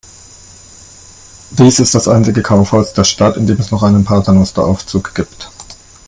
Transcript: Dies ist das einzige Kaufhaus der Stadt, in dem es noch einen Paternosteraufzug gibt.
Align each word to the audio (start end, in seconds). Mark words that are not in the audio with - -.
Dies 1.51 1.79
ist 1.79 1.93
das 1.93 2.07
einzige 2.07 2.41
Kaufhaus 2.41 2.95
der 2.95 3.03
Stadt, 3.03 3.37
in 3.37 3.45
dem 3.45 3.59
es 3.59 3.69
noch 3.69 3.83
einen 3.83 4.03
Paternosteraufzug 4.03 5.13
gibt. 5.13 5.51